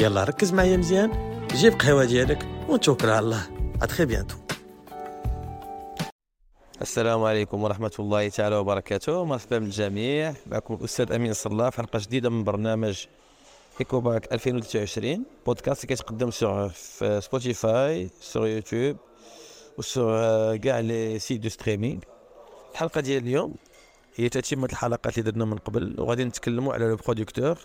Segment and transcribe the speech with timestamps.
[0.00, 1.10] يلا ركز معايا مزيان.
[1.52, 3.42] جيب قهوة ديالك ونتوكل على الله.
[3.82, 4.36] à bientôt
[6.82, 9.24] السلام عليكم ورحمة الله تعالى وبركاته.
[9.24, 10.34] مرحبا بالجميع.
[10.46, 13.04] معكم الأستاذ أمين صلاح في حلقة جديدة من برنامج
[13.80, 18.96] Eco Bac 2023 بودكاست اللي كيتقدم sur في Spotify sur YouTube
[19.78, 22.00] و sur كاع les sites de streaming.
[22.72, 23.54] الحلقة ديال اليوم
[24.16, 27.58] هي تتمة الحلقات اللي درنا من قبل وغادي نتكلموا على le producteur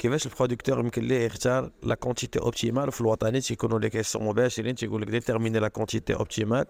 [0.00, 4.74] كيفاش ال producteur يمكن ليه يختار la quantité optimale في الوطني؟ تيكونوا les questions مباشرين
[4.74, 6.64] تيقول لك déterminer la quantité optimale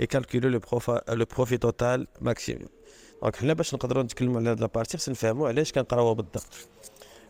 [0.00, 2.68] et calculer le profit le profit total maximum
[3.22, 6.68] donc حنا باش نقدروا نتكلموا على هاد la partie خصنا نفهموا علاش كنقراوها بالضبط.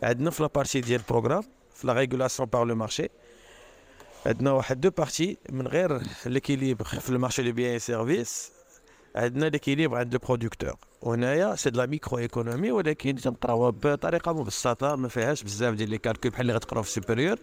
[0.03, 1.43] عندنا في la partie ديال ال programme
[1.75, 3.09] في la régulation par le marché
[4.25, 8.51] عندنا واحد deux parties من غير l'équilibre في ال marché de biens services
[9.15, 15.07] عندنا l'équilibre عند ال producteur وهنايا c'est la micro économie ولكن تنقراوها بطريقة مبسطة ما
[15.07, 17.39] فيهاش بزاف ديال les calculs بحال اللي غتقراو في ال supérieur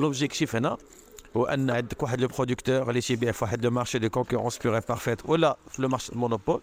[0.00, 0.76] l'objectif هنا
[1.36, 4.80] هو أن عندك واحد le producteur اللي تيبيع في واحد le marché de concurrence pure
[4.88, 6.60] parfaite ولا في le marché ال monopole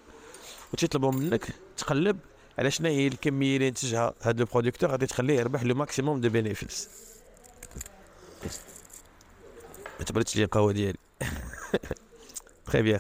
[0.73, 1.47] وتيطلبوا منك
[1.77, 2.19] تقلب
[2.59, 6.29] على شنو هي الكمية اللي ينتجها هذا le producteur غادي تخليه يربح le maximum de
[6.29, 6.89] bénéfices
[9.99, 10.97] ما تبردش لي القهوة ديالي.
[12.65, 12.99] très bien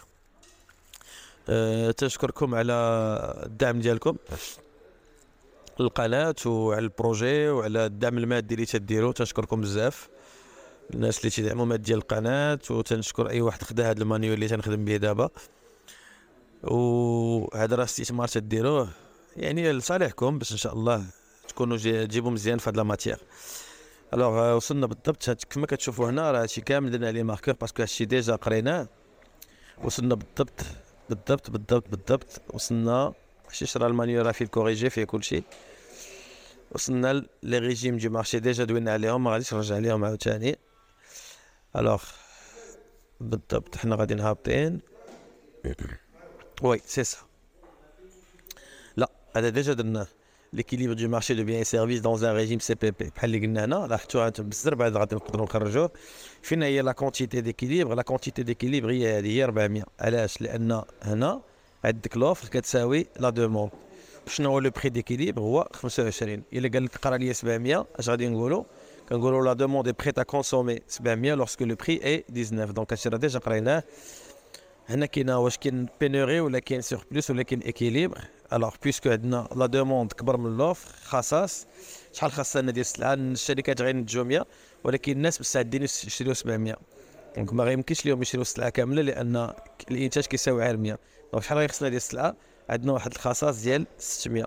[1.97, 2.73] تشكركم على
[3.45, 4.15] الدعم ديالكم.
[5.79, 10.09] القناة وعلى ال projet وعلى الدعم المادي اللي تديروا تنشكركم بزاف.
[10.93, 14.97] الناس اللي تدعموا ماديا القناة وتنشكر أي واحد خدا هذا ال manuel اللي تنخدم به
[14.97, 15.29] دابا.
[16.63, 18.89] وهذا راه استثمار تديروه
[19.37, 21.03] يعني لصالحكم باش إن شاء الله
[21.47, 23.17] تكونوا تجيبوا مزيان في هاد la matière
[24.13, 28.05] alors وصلنا بالضبط كما كتشوفوا هنا راه هادشي كامل درنا عليه marqueur parce que هادشي
[28.05, 28.87] déjà قريناه
[29.83, 30.61] وصلنا بالضبط.
[31.09, 32.41] بالضبط بالضبط بالضبط.
[32.53, 33.13] وصلنا
[33.51, 35.43] شي راه ال manuel راه فيه ال corrigé فيه كلشي.
[36.71, 40.57] وصلنا les régimes de marché déjà دوينا عليهم ما غاديش نرجع عليهم عاوتاني.
[41.75, 42.03] alors
[43.19, 44.81] بالضبط حنا غادي هابطين
[46.61, 47.17] oui c'est ça
[48.97, 50.07] là هذا déjà درناه.
[50.53, 54.27] l'équilibre de marché de biens services dans un régime CPP بحال اللي قلنا هنا لاحظتوها
[54.27, 55.91] أنتم بزاف بعد غادي نقدروا نخرجوه
[56.41, 61.41] فين هي la quantité d'équilibre la quantité d'équilibre هي هذه هي 400 علاش لأن هنا
[61.83, 63.71] عندك l'offre كتساوي la demande
[64.27, 68.27] شنو هو le prix d'équilibre هو 25 الا قال لك قرا لي 700 اش غادي
[68.27, 68.63] نقولوا
[69.09, 73.09] كنقولوا la demande est prête à consommer 700 lorsque le prix est 19 donc هادشي
[73.09, 73.83] راه déjà قريناه
[74.89, 78.21] هنا كاينة واش كاين pénurie ولا كاين surplus ولا كاين équilibre
[78.53, 81.67] alors puisque عندنا la demande كبر من l'offre خصاص
[82.13, 84.45] شحال خاصنا ديال السلعة؟ الشركات غير ينتجوا 100
[84.83, 86.75] ولكن الناس مستعدين يشريو 700
[87.35, 89.53] donc ما غيمكنش لهم يشريو السلعة كاملة لأن
[89.91, 90.97] الإنتاج كيساوي غير 100
[91.33, 92.35] donc شحال غيخصنا ديال السلعة؟
[92.69, 94.45] عندنا واحد الخصاص ديال 600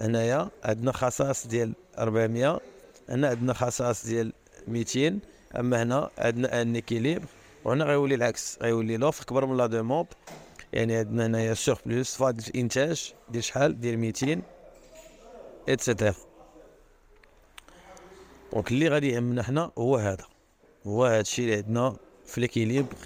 [0.00, 2.60] هنايا عندنا خصاص ديال 400
[3.08, 4.32] هنا عندنا خصاص ديال
[4.68, 5.18] 200
[5.58, 7.26] أما هنا عندنا un équilibre
[7.64, 10.06] وهنا غيولي العكس غيولي l'offre كبر من la demande
[10.72, 14.42] يعني عندنا هنايا surplus فاضل الانتاج ديال شحال ديال 200
[15.68, 16.14] et cetera
[18.52, 20.26] donc اللي غادي يهمنا حنا هو هذا.
[20.86, 21.96] هو هذا الشيء اللي عندنا
[22.26, 22.96] في l'équilibre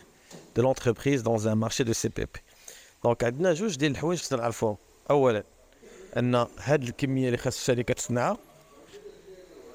[0.56, 2.40] de l'entreprise dans un marché de CPP
[3.04, 4.76] donc عندنا جوج ديال الحوايج خصنا نعرفوهم
[5.10, 5.42] اولا
[6.16, 8.38] أن هاد الكمية اللي خاص الشركة تصنعها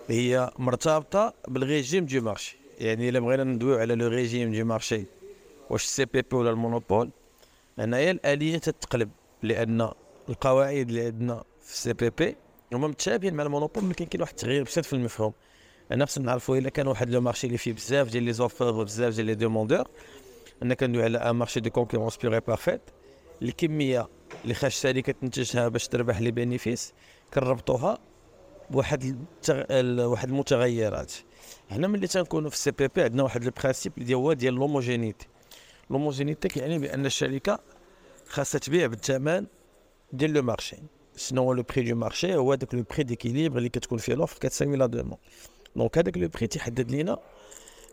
[0.07, 2.60] هي مرتبطة بال régime de marché.
[2.81, 5.05] يعني إلا بغينا ندويو على le régime de marché
[5.69, 7.09] واش ال CPP ولا ال monopole
[7.79, 9.09] هنايا الآلية تتقلب
[9.43, 9.89] لأن
[10.29, 12.35] القواعد اللي عندنا في ال CPP
[12.73, 15.33] هما متشابهين مع ال monopole ولكن كاين واحد التغيير بسيط في المفهوم.
[15.91, 19.15] أنا خصنا نعرفوا إلا كان واحد le marché اللي فيه بزاف ديال les offres وبزاف
[19.15, 19.87] ديال les demandeurs
[20.63, 22.81] أنا كندوي على un marché de concurrence pure parfaite.
[23.41, 24.07] الكمية
[24.43, 26.93] اللي خاص الشركة تنتجها باش تربح les bénéfices
[27.33, 27.97] كنربطوها
[28.69, 30.05] بواحد التغ...
[30.05, 31.13] واحد المتغيرات.
[31.71, 35.27] هنا ملي تنكونوا في ال CPP عندنا واحد ال principe اللي هو ديال l'homogénéité
[35.89, 37.59] l'homogénéité كيعني بأن الشركة
[38.27, 39.45] خاصها تبيع بالثمن
[40.13, 40.77] ديال le marché.
[41.33, 44.77] هو le prix de marché؟ هو داك le prix d'équilibre اللي كتكون فيه l'offre كتساوي
[44.77, 45.17] la demande
[45.75, 47.17] donc هذاك le prix تيحدد لينا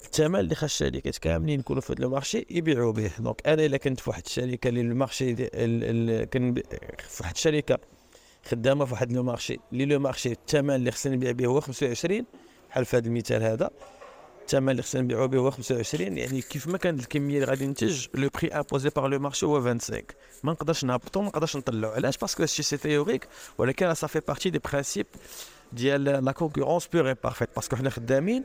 [0.04, 3.10] الثمن اللي خاص الشركات كاملين يكونوا في هذا ال marché يبيعوا به.
[3.18, 5.34] donc أنا إلا كنت في واحد الشركة اللي ال marché
[6.26, 6.54] كان
[7.08, 7.78] في واحد الشركة
[8.44, 12.24] خدامة في واحد le marché اللي le marché الثمن اللي خصني نبيع به هو 25
[12.78, 13.70] بحال في هذا المثال هذا.
[14.42, 18.06] الثمن اللي خصنا نبيعو به هو 25 يعني كيف ما كانت الكمية اللي غادي ننتج
[18.14, 20.02] le prix imposé par le marché هو 25
[20.42, 21.90] ما نقدرش نهبطو ما نقدرش نطلعو.
[21.90, 23.28] علاش؟ parce que هادشي c'est théorique
[23.58, 25.06] ولكن ça fait partie des principes
[25.72, 28.44] ديال la concurrence pure et parfaite parce que حنا خدامين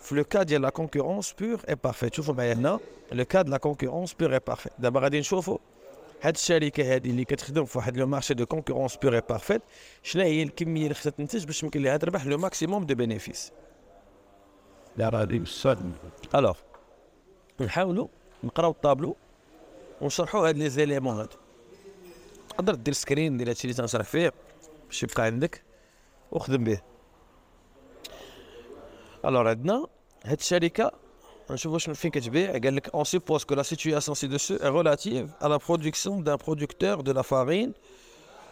[0.00, 2.78] في le cas ديال la concurrence pure et parfaite شوفوا معايا هنا
[3.12, 5.58] le cas de la concurrence pure et parfaite دابا غادي نشوفوا
[6.22, 9.62] هاد الشركة هذه اللي كتخدم في واحد le marché de concurrence et parfaite
[10.02, 13.52] شنو هي الكمية اللي خصها تنتج باش يمكن لها تربح le maximum de bénéfices؟
[14.96, 15.28] لا راه
[16.34, 16.58] alors
[17.60, 18.08] نحاولوا
[18.44, 19.16] نقراو الطابلو
[20.00, 21.36] ونشرحوا هاد les éléments هادو.
[22.48, 24.32] تقدر دير screen ديال هادشي اللي تنشرح فيه
[24.86, 25.62] باش يبقى عندك
[26.32, 26.80] وخدم به.
[29.24, 29.86] Alors عندنا
[30.24, 30.92] هاد الشركة
[31.50, 35.48] نشوفوا شنو فين كتبيع قال لك on suppose que la situation ci-dessous est relative à
[35.48, 37.72] la production d'un producteur de la farine.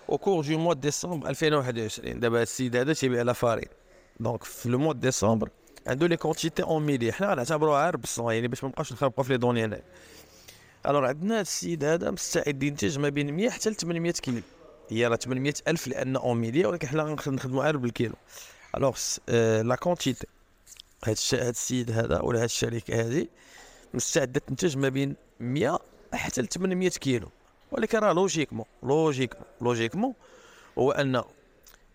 [0.09, 3.69] Au cours du mois de décembre 2021 دابا السيد هذا تيبيع la farine
[4.21, 5.49] donc في le mois de décembre
[5.87, 9.33] عنده les quantités en mille حنا غنعتبروها غير بالصون يعني باش ما نبقاوش نخربقوا في
[9.33, 9.81] les données هنا
[10.87, 14.41] alors عندنا السيد هذا مستعد ينتج ما بين 100 حتى ل 800 كيلو
[14.91, 18.15] هي راه 800 الف لأن en mille ولكن حنا غنخدموا غير بالكيلو
[18.77, 18.97] Alors
[19.63, 20.27] la quantité
[21.09, 23.27] هاد هاد السيد هذا ولا هاد الشركة هذه
[23.95, 25.79] مستعدة تنتج ما بين 100
[26.15, 27.29] حتى ل 800 كيلو.
[27.73, 30.15] ولكن راه logiquement logiquement logiquement
[30.79, 31.23] هو أن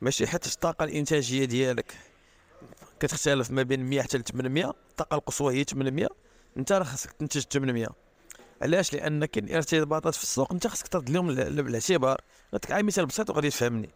[0.02, 1.94] ماشي حتى الطاقة الإنتاجية ديالك
[3.00, 6.08] كتختلف ما بين 100 حتى ل 800 الطاقة القصوى هي 800
[6.58, 7.88] أنت راه خاصك تنتج 800
[8.62, 12.22] علاش؟ لأن كاين ارتباطات في السوق أنت خاصك ترد لهم الاعتبار.
[12.54, 13.90] نعطيك عا مثال بسيط وغادي تفهمني.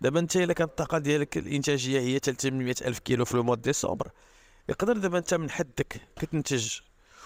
[0.00, 3.62] دابا أنت إلا كانت الطاقة ديالك الإنتاجية هي حتى 800 ألف كيلو في ال mois
[3.62, 4.10] de décembre
[4.68, 6.78] يقدر دابا انت محدك كتنتج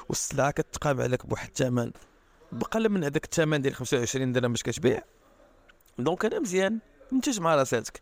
[0.08, 1.90] والسلعة كتقام عليك بواحد الثمن
[2.52, 5.02] بقل من هذاك الثمن ديال 25 درهم باش كتبيع.
[5.98, 6.78] donc أنا مزيان
[7.12, 8.00] نتج مع راساتك.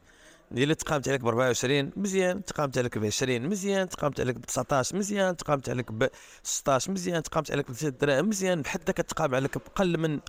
[0.52, 2.44] اللي تقامت عليك ب 24 مزيان.
[2.44, 3.88] تقامت عليك ب 20 مزيان.
[3.88, 5.36] تقامت عليك ب 19 مزيان.
[5.36, 6.08] تقامت عليك ب
[6.42, 7.22] 16 مزيان.
[7.22, 8.62] تقامت عليك ب 3 دراهم مزيان.
[8.62, 10.20] محدا كتقام عليك بقل من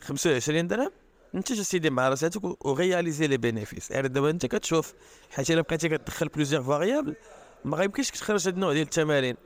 [0.00, 0.90] 25 درهم.
[1.34, 3.90] انت سيدي مع راساتك و réaliser les bénéfices.
[3.90, 4.94] يعني دابا انت كتشوف
[5.30, 7.16] حيت الا بقيتي كتدخل plusieurs variables
[7.64, 9.36] ما غيمكنش تخرج هاد النوع ديال التمارين.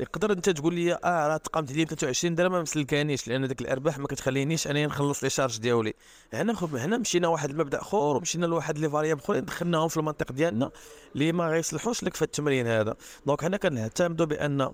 [0.00, 3.98] يقدر انت تقول لي آه راه تقامت لي 23 درهم ما مسلكانيش لأن ديك الأرباح
[3.98, 5.94] ما كتخلينيش انني نخلص les charges ديالي.
[6.32, 10.32] هنا خب هنا مشينا واحد المبدأ اخر ومشينا لواحد les variables أخرين دخلناهم في المنطق
[10.32, 10.70] ديالنا
[11.14, 12.96] اللي ما غيصلحوش لك في التمرين هذا.
[13.26, 14.72] donc حنا كنعتمدوا بأن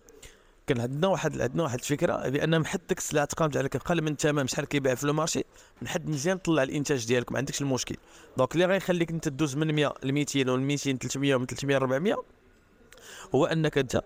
[0.66, 4.46] كان عندنا واحد عندنا واحد الفكرة بأن محد ديك السلعه تقامت عليك أقل من الثمن
[4.46, 5.44] شحال كيبيع في ال marché
[5.82, 7.96] من حد مزيان طلع الإنتاج ديالك ما عندكش المشكل.
[8.36, 12.41] donc اللي غيخليك أنت دوز من 100 ل 200 و 200 300 و 300 400
[13.34, 14.02] هو أنك أنت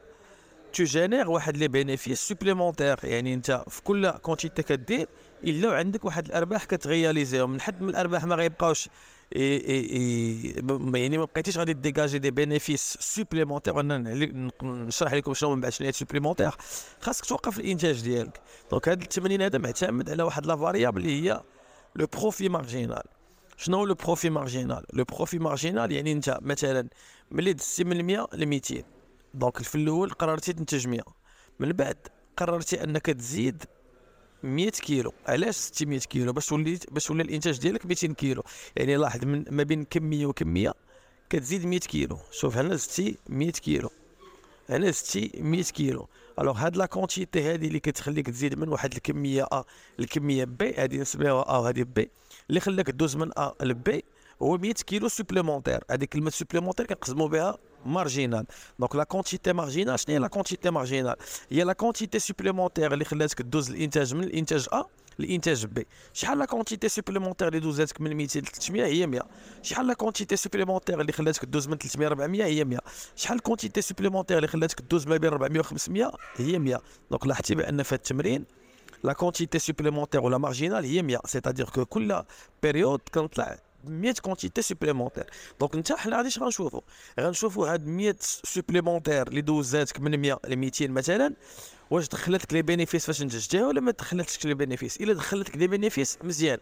[0.73, 5.09] tu génères واحد les bénéfices supplémentaires يعني أنت في كل quantité كدير
[5.45, 7.51] الا عندك واحد الأرباح كتغياليزيهم.
[7.51, 8.89] من حد من الأرباح ما غيبقاوش.
[9.33, 13.99] يعني ما بقيتيش غادي dégager des bénéfices supplémentaires وأنا
[14.63, 16.51] نشرح لكم شنو من بعد شنو supplémentaire
[17.01, 18.41] خاصك توقف الإنتاج ديالك.
[18.71, 21.43] donc هذا التمرين هذا معتمد على واحد la variable اللي هي
[21.97, 23.03] le profit marginal
[23.57, 26.89] شنو هو le profit marginal؟ le profit marginal يعني انت مثلا
[27.31, 28.83] ملي دزتي من 100 ل 200
[29.35, 31.01] donc في الأول قررتي تنتج 100
[31.61, 31.97] من بعد
[32.37, 33.65] قررتي أنك تزيد
[34.43, 35.13] 100 كيلو.
[35.27, 38.43] علاش 600 كيلو؟ باش تولي باش ولا الإنتاج ديالك 200 كيلو.
[38.77, 40.75] يعني لاحظ من ما بين كميه وكميه
[41.31, 42.19] كتزيد 100 كيلو.
[42.31, 43.91] شوف هنا زدتي 100 كيلو.
[44.71, 46.09] هنا زدتي 100 كيلو.
[46.41, 49.65] Alors هاد la quantité هادي اللي كتخليك تزيد من واحد الكمية A
[49.99, 52.11] لكميه B هادي نسميوها A وهادي B
[52.49, 54.05] اللي خلاك دوز من A ل B
[54.43, 58.47] هو 100 كيلو سوبليمونتير هذيك كلمة سوبليمونتير كنقسموا بها مارجينال
[58.79, 61.17] دونك لا كونتيتي مارجينال شنو هي لا كونتيتي مارجينال
[61.51, 64.85] هي لا كونتيتي سوبليمونتير اللي خلاتك دوز الانتاج من الانتاج A
[65.21, 69.23] الانتاج B شحال la quantité supplémentaire اللي دوزاتك من 200 ل 300 هي 100
[69.63, 72.79] شحال la quantité supplémentaire اللي خلاتك دوز من 300 ل 400 هي 100
[73.17, 77.55] شحال quantité supplémentaire اللي خلاتك دوز ما بين 400 و 500 هي 100 donc لاحظتي
[77.55, 78.45] بان في التمرين
[79.05, 82.23] la quantité supplémentaire ولا marginale هي 100 c'est-à-dire que كل
[82.63, 85.27] période كنطلع 100 quantité supplémentaire
[85.61, 86.81] donc انت حنا غادي غنشوفوا
[87.21, 91.35] غنشوفوا هاد 100 supplémentaires اللي دوزاتك من 100 ل 200 مثلا
[91.91, 96.19] واش دخلتك les bénéfices فاش نتجتها ولا ما دخلتكش les bénéfices إلا دخلتك les bénéfices
[96.25, 96.59] مزيان.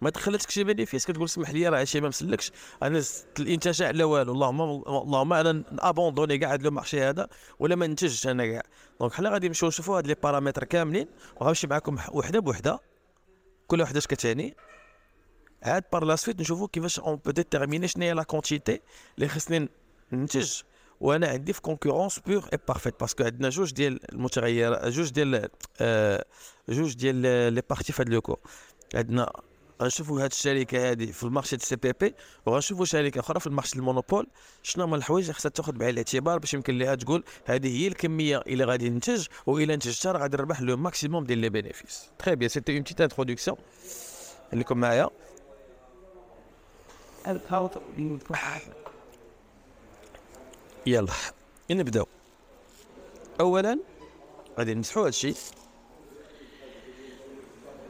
[0.00, 2.52] ما دخلتكش les bénéfices كتقول سمح لي راه هادشي ما مسلكش.
[2.82, 4.32] أنا زدت الإنتاج على والو.
[4.32, 7.28] اللهم اللهم أنا abandonner كاع هاد le marché هذا
[7.58, 8.62] ولا ما نتجش أنا كاع.
[9.00, 11.06] donc حنا غادي نمشيو نشوفوا هاد les paramètres كاملين
[11.40, 12.80] وغنمشي معكم وحدة بوحدة.
[13.66, 14.56] كل وحده اش كتعني؟
[15.64, 18.80] عاد par la suite نشوفوا كيفاش on peut déterminer شنو هي la quantité
[19.18, 19.68] اللي خصني
[20.12, 20.60] ننتج.
[21.00, 25.48] وأنا عندي في concurrence pure et parfaite parce que عندنا جوج ديال المتغير جوج ديال
[25.80, 26.24] آه
[26.68, 27.16] جوج ديال
[27.54, 28.38] les parties في هذا le cours.
[28.94, 29.32] عندنا
[29.82, 32.14] غنشوفوا هاد الشركة هذه في ال marché du CPP
[32.46, 34.26] وغنشوفوا شركة أخرى في ال marché ال monopole
[34.62, 38.42] شنو هما الحوايج اللي خصها تاخذ بعين الاعتبار باش يمكن لها تقول هذه هي الكمية
[38.46, 42.48] اللي غادي ننتج والى نتجتها راه غادي نربح le maximum ديال les bénéfices très bien
[42.48, 43.56] c'était une petite introduction
[44.52, 45.10] خليكم معايا
[50.86, 51.12] يلا
[51.70, 52.06] نبداو
[53.40, 53.78] اولا
[54.58, 55.34] غادي نمسحوا هادشي.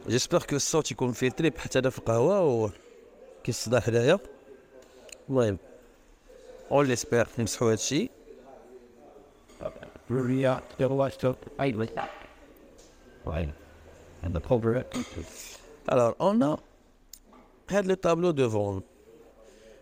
[0.07, 2.69] جيسبر كو الصوت يكون فلتري حتى أنا في القهوة و
[3.43, 4.19] كيصدى حدايا
[5.29, 5.57] المهم
[6.71, 8.09] اون ليسبير نمسحوا هادشي.
[10.09, 10.87] Maria, the
[11.95, 12.09] that.
[13.25, 13.49] Right.
[14.23, 14.95] And the cover it.
[15.91, 16.57] الوغ اون
[17.69, 18.81] هاد لو طابلو دوفون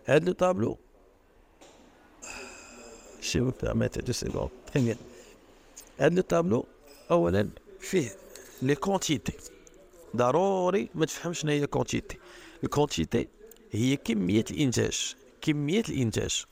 [0.06, 0.78] هاد le tableau.
[3.22, 4.96] vous permettre deux secondes très bien
[6.00, 6.66] هاد le tableau
[7.10, 7.48] اولا
[7.80, 8.16] فيه
[8.62, 9.32] les quantités.
[10.16, 12.18] ضروري ما تفهمش شنو هي quantité.
[12.64, 13.28] ال quantité
[13.70, 15.14] هي كمية الإنتاج.
[15.40, 16.44] كمية الإنتاج.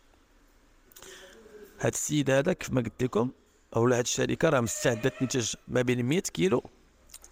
[1.80, 3.30] هاد السيد هذا كيف ما قلت لكم
[3.76, 6.62] أولا هاد الشركة راه مستعدة تنتج ما بين 100 كيلو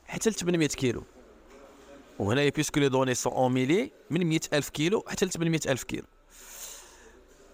[0.06, 1.02] حتى ل 800 كيلو.
[2.20, 5.82] وهنايا puisque les données sont en milliers من 100 ألف كيلو حتى ل 800 ألف
[5.82, 6.06] كيلو.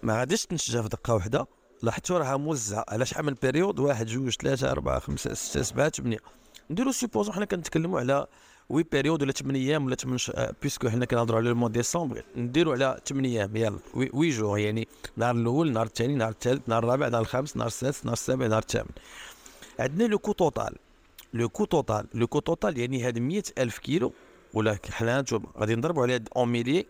[0.03, 1.47] ما غاديش تنتجها في دقة واحدة.
[1.81, 2.85] لاحظتوا راها موزعة.
[2.87, 6.17] على شحال من périodes واحد جوج ثلاثة أربعة خمسة ستة سبعة ثمانية.
[6.69, 8.27] نديرو supposons حنا كنتكلموا على
[8.69, 10.31] huit périodes ولا 8 أيام ولا 8 ش...
[10.61, 13.55] puisque حنا كنهضروا على ال mois de décembre نديرو على 8 أيام.
[13.55, 13.79] يلا.
[13.93, 17.67] huit, huit jours يعني النهار الأول النهار الثاني النهار الثالث النهار الرابع النهار الخامس النهار
[17.67, 18.91] السادس النهار السابع النهار الثامن.
[19.79, 20.75] عندنا le coût total
[21.33, 24.13] le coût total le coût total يعني هاد 100 ألف كيلو.
[24.53, 25.25] ولا حنا
[25.57, 26.85] غادي نضربوا على هاد en milliers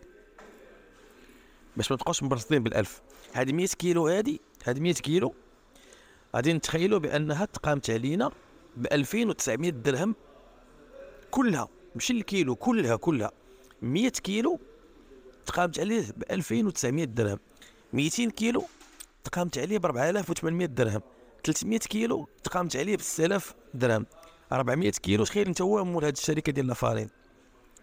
[1.76, 3.02] باش ما تبقاوش مبرصدين بالألف.
[3.34, 5.34] هاد 100 كيلو هادي هاد 100 كيلو
[6.36, 8.30] غادي نتخيلوا بأنها تقامت علينا
[8.76, 10.14] ب 2900 درهم
[11.30, 13.30] كلها ماشي الكيلو كلها كلها.
[13.82, 14.60] 100 كيلو
[15.46, 17.38] تقامت عليه ب 2900 درهم.
[17.92, 18.64] 200 كيلو
[19.24, 21.00] تقامت عليه ب 4800 درهم.
[21.44, 24.06] 300 كيلو تقامت عليه ب 6000 درهم.
[24.52, 27.17] 400 كيلو تخيل انت هو مول هذه الشركة ديال la farine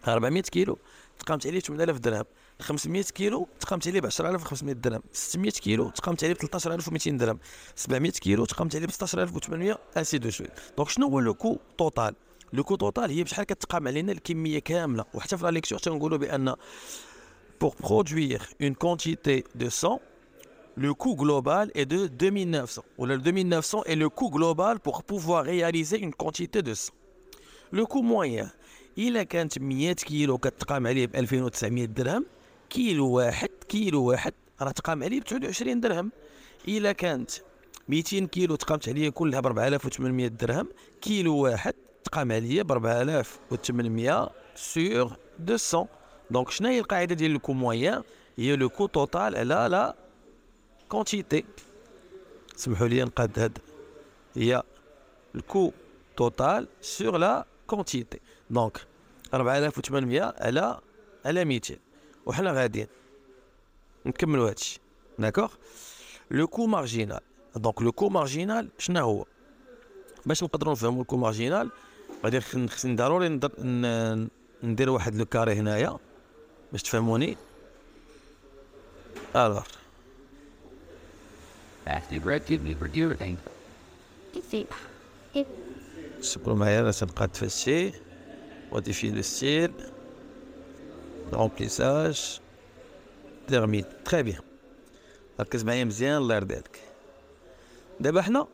[0.08, 0.78] 400 كيلو
[1.18, 2.24] تقامت عليه 8000 درهم.
[2.60, 5.02] 500 كيلو تقامت عليه ب 10500 درهم.
[5.12, 7.38] 600 كيلو تقامت عليه ب 13200 درهم.
[7.76, 12.14] 700 كيلو تقامت عليه ب 16800 ainsi de suite donc شنو هو le coût total؟
[12.52, 15.04] le coût total هي بشحال كتقام علينا الكمية كاملة.
[15.14, 16.54] وحتى في la lecture تنقولوا بأن
[17.58, 20.00] pour produire une quantité de sang
[20.76, 25.44] le coût global est de 2900 ou le 2900 est le coût global pour pouvoir
[25.44, 26.92] réaliser une quantité de sang
[27.70, 28.50] le coût moyen
[28.98, 32.26] إلا كانت 100 كيلو كتقام عليه ب 2900 درهم
[32.70, 36.12] كيلو واحد كيلو واحد راه تقام عليه ب 29 درهم.
[36.68, 37.30] إلا كانت
[37.88, 40.68] 200 كيلو تقامت عليه كلها ب 4800 درهم
[41.00, 41.74] كيلو واحد
[42.04, 45.86] تقام عليا ب 4800 سور 200
[46.30, 48.02] donc شنو هي القاعدة ديال ال coût moyen
[48.38, 49.96] هي le coût total على la
[50.88, 51.44] quantité
[52.56, 53.58] سمحوا لي نقاد هاد
[54.36, 54.62] هي
[55.34, 55.72] ال coût
[56.16, 58.20] total sur la quantité
[58.50, 58.80] donc
[59.34, 60.80] 4800 على
[61.24, 61.76] على 200
[62.26, 62.86] وحنا غاديين
[64.06, 64.80] نكملوا هادشي
[65.18, 65.52] d'accord
[66.30, 67.20] le coût marginal
[67.56, 69.24] donc le coût marginal شنو هو؟
[70.26, 71.70] باش نقدروا نفهموا ال coût marginal
[72.24, 73.40] غادي خصني ضروري
[74.62, 75.98] ندير واحد le carré هنايا
[76.72, 77.36] باش تفهموني.
[79.36, 79.66] Alors
[86.20, 87.92] صبروا معايا باش نبقى تفشي
[88.72, 89.72] modifier le style.
[91.32, 92.40] Remplissage.
[93.48, 94.42] Termine très bien.
[95.40, 96.82] ركز معايا مزيان الله يرضي عليك
[98.00, 98.46] دابا حنا.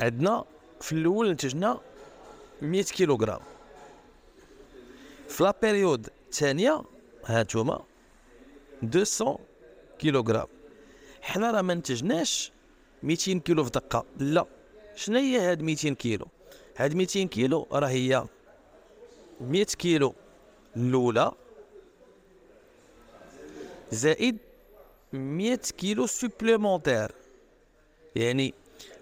[0.00, 0.44] عندنا
[0.80, 1.80] في الأول نتجنا
[2.62, 3.40] 100 كيلوغرام
[5.28, 6.82] في la période الثانية
[7.24, 7.84] هانتوما
[8.82, 9.38] 200
[9.98, 10.46] كيلوغرام
[11.22, 12.52] حنا راه ما نتجناش
[13.02, 14.04] 200 كيلو في دقة.
[14.18, 14.46] لا.
[14.96, 16.26] شنو هي هاد 200 كيلو؟
[16.76, 18.24] هاد 200 كيلو راه هي
[19.40, 20.14] 100 كيلو
[20.76, 21.32] الأولى
[23.92, 24.38] زائد
[25.12, 27.12] 100 كيلو supplémentaires
[28.16, 28.54] يعني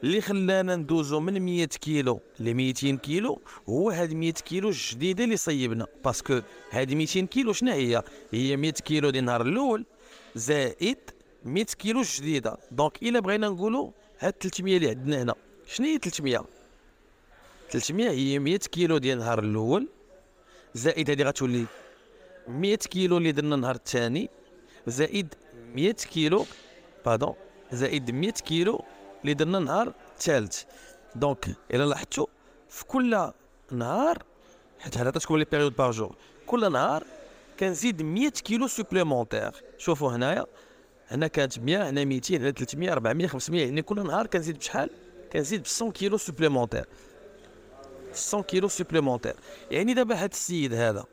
[0.04, 5.36] اللي خلانا ندوزو من 100 كيلو ل 200 كيلو هو هاد 100 كيلو الجديدة اللي
[5.36, 5.86] صيبنا.
[6.04, 9.84] parce que هاد 200 كيلو شنو هي؟ هي 100 كيلو ديال النهار الأول
[10.34, 10.98] زائد
[11.46, 12.56] 100 كيلو جديدة.
[12.70, 15.34] donc إلا بغينا نقولوا هاد 300 اللي عندنا هنا
[15.66, 16.44] شنو هي 300
[17.70, 19.88] 300 هي 100 كيلو ديال النهار الأول.
[20.74, 21.64] زائد هذه غتولي
[22.48, 24.30] 100 كيلو اللي درنا النهار الثاني.
[24.86, 25.34] زائد
[25.74, 26.46] 100 كيلو
[27.06, 27.34] pardon
[27.72, 28.84] زائد 100 كيلو
[29.22, 30.62] اللي درنا النهار الثالث.
[31.14, 32.26] donc إلا لاحظتوا
[32.68, 33.30] في كل
[33.70, 34.22] نهار
[34.78, 37.04] حيت تكون les périodes par jour كل نهار
[37.60, 40.46] كنزيد 100 كيلو supplémentaires شوفوا هنايا
[41.08, 44.90] هنا كانت 100 هنا 200 هنا 300 400 500 يعني كل نهار كنزيد بشحال؟
[45.32, 46.84] كنزيد ب 100 كيلو supplémentaires
[48.32, 49.34] 100 كيلو supplémentaires
[49.70, 51.04] يعني دابا هذا السيد هذا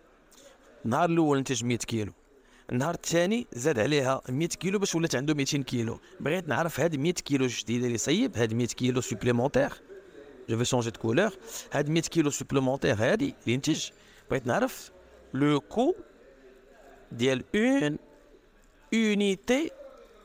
[0.85, 2.11] النهار الأول انتج 100 كيلو.
[2.71, 5.99] النهار الثاني زاد عليها 100 كيلو باش ولات عنده 200 كيلو.
[6.19, 9.73] بغيت نعرف هاد 100 كيلو جديدة اللي صيب هاد 100 كيلو supplémentaires
[10.49, 11.31] je vais changer de couleur
[11.71, 13.89] هاد 100 كيلو supplémentaires هادي اللي انتج
[14.29, 14.91] بغيت نعرف
[15.33, 15.95] le coût
[17.11, 17.97] ديال une
[18.93, 19.71] unité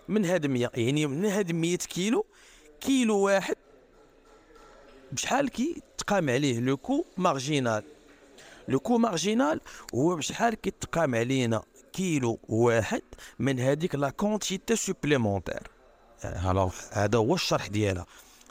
[0.08, 2.26] من هاد 100 يعني من هاد 100 كيلو
[2.80, 3.56] كيلو واحد
[5.12, 7.82] بشحال كي تقام عليه le coût marginal؟
[8.68, 9.60] le coût marginal
[9.94, 11.62] هو بشحال كيتقام علينا
[11.92, 13.02] كيلو واحد
[13.38, 15.62] من هذيك la quantité supplémentaire.
[16.24, 18.06] Alors هذا هو الشرح ديالها.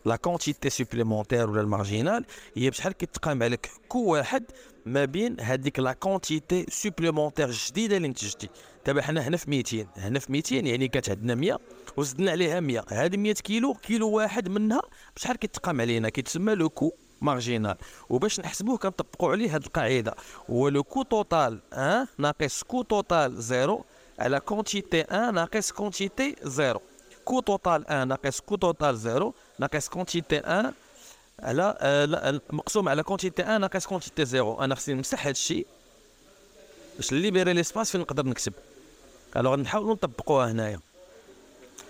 [0.05, 4.43] la quantité supplémentaire ولا ال marginal هي بشحال كيتقام عليك كيلو واحد
[4.85, 8.49] ما بين هذيك la quantité supplémentaire جديده اللي انتجتي
[8.85, 11.59] دابا حنا هنا في 200 هنا في 200 يعني كانت عندنا 100
[11.97, 14.81] وزدنا عليها 100 هذه 100 كيلو كيلو واحد منها
[15.15, 17.75] بشحال كيتقام علينا كيتسمى le coût marginal
[18.09, 20.15] وباش نحسبوه كنطبقوا عليه هذه القاعده
[20.49, 23.83] هو le coût total 1 ناقص coût total 0
[24.19, 26.79] على quantité 1 ناقص quantité 0
[27.25, 30.73] coût total 1 ناقص coût total 0 ناقص quantité 1
[31.39, 35.67] على آه مقسوم على quantité 1 ناقص quantité 0 أنا خصني نمسح هذا الشيء
[36.95, 38.53] باش libérer l'espace فين نقدر نكتب
[39.37, 40.79] alors نحاولوا نطبقوها هنايا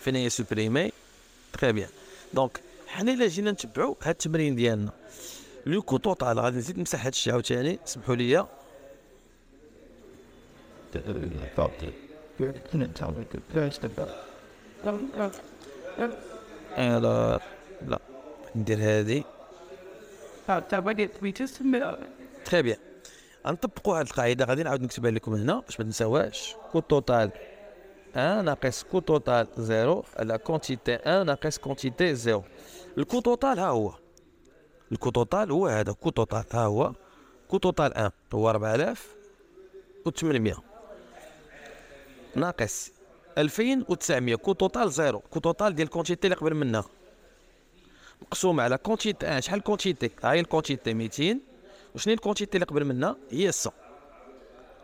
[0.01, 0.91] فين هي supprimer
[1.53, 1.89] très bien
[2.33, 4.91] donc حنا الا جينا نتبعوا هاد التمرين ديالنا
[5.65, 8.45] le coût total غادي نزيد نمسح هاد الشيء عاوتاني سمحوا لي
[16.77, 17.39] لا
[17.81, 17.99] لا.
[18.55, 19.23] ندير هادي
[22.45, 22.77] très bien
[23.47, 26.55] غنطبقوا هاد القاعدة غادي نعاود نكتبها لكم هنا باش ما تنساوهاش.
[26.71, 27.31] coût total
[28.15, 32.43] 1 ناقص coût total 0 على quantité 1 ناقص quantité 0
[32.97, 33.93] ال coût total ها هو.
[34.91, 35.91] ال coût total هو هذا.
[35.91, 36.93] coût total ها هو.
[37.47, 40.63] coût total 1 هو 4800
[42.35, 42.91] ناقص
[43.37, 46.83] 2900 coût total 0 coût total ديال ال quantité اللي قبل منها.
[48.21, 51.39] مقسوم على quantité 1 شحال quantité هاي ال quantité 200
[51.95, 53.53] وشنو ال quantité اللي قبل منها؟ هي 100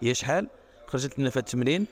[0.01, 0.47] هي شحال؟
[0.87, 1.85] خرجت لنا في التمرين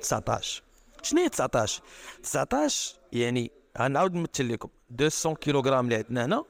[0.00, 0.62] 19
[1.02, 1.82] شنو هي 19
[2.22, 4.68] 19 يعني غنعاود نمثل لكم.
[4.90, 6.44] 200 كيلوغرام اللي عندنا هنا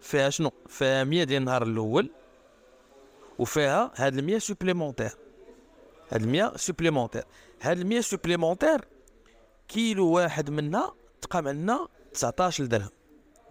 [0.00, 2.10] فيها شنو؟ فيها 100 ديال النهار الأول.
[3.38, 5.10] وفيها هاد ال 100 supplémentaire
[6.10, 7.24] هاد ال 100 supplémentaire
[7.60, 8.84] هاد ال 100 supplémentaire
[9.68, 12.88] كيلو واحد منها تقام عندنا 19 درهم.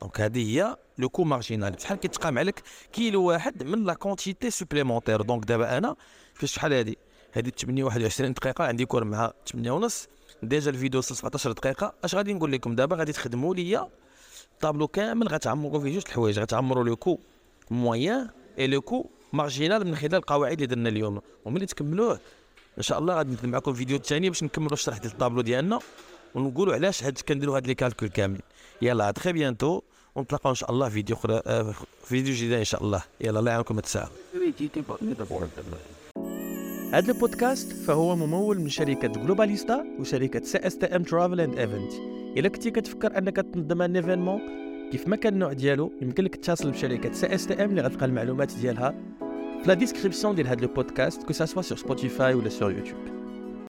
[0.01, 5.21] donc هذه هي le coût marginal شحال كيتقام عليك كيلو واحد من la quantité supplémentaire
[5.21, 5.95] donc دابا أنا
[6.33, 6.95] في شحال هذه؟
[7.31, 8.63] هذه 8 21 دقيقة.
[8.63, 10.07] عندي cours مع 8 ونص.
[10.43, 11.93] déjà الفيديو 17 دقيقة.
[12.03, 13.89] اش غادي نقول لكم دابا؟ غادي تخدموا ليا
[14.53, 15.27] الطابلو كامل.
[15.27, 16.39] غتعمروا فيه جوج الحوايج.
[16.39, 17.19] غتعمروا le coût
[17.71, 21.21] moyen et le coût marginal من خلال القواعد اللي درنا اليوم.
[21.45, 22.19] وملي تكملوه
[22.77, 25.79] إن شاء الله غادي ندير معكم فيديو ثاني باش نكملوا الشرح ديال الطابلو ديالنا.
[26.35, 28.41] ونقولوا علاش هاد كنديروا هاد les calculs كاملين.
[28.81, 29.81] يلا très bientôt
[30.15, 33.03] ونتلاقاو إن شاء الله فيديو أخرى آه، فيديو جديد إن شاء الله.
[33.21, 34.09] يلا الله يعاونكم التساهل
[36.93, 41.93] هذا البودكاست فهو ممول من شركة جلوباليستا وشركة CSTM Travel and Event
[42.37, 44.41] إلا كنتي كتفكر أنك تنظم un événement
[44.91, 48.95] كيف ما كان النوع ديالو يمكن لك تتصل بشركة CSTM اللي غتلقى المعلومات ديالها
[49.61, 53.18] في la description ديال هذا البودكاست que ce soit sur Spotify ولا sur YouTube